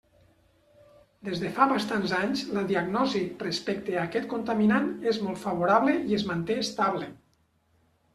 Des 1.25 1.41
de 1.41 1.49
fa 1.57 1.65
bastants 1.71 2.13
anys 2.19 2.41
la 2.57 2.63
diagnosi 2.71 3.21
respecte 3.43 3.97
a 3.99 4.05
aquest 4.05 4.25
contaminant 4.31 4.89
és 5.13 5.21
molt 5.27 5.39
favorable 5.43 5.95
i 6.15 6.19
es 6.19 6.27
manté 6.31 6.57
estable. 6.63 7.11